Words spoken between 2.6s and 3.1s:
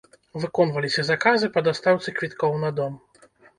на дом.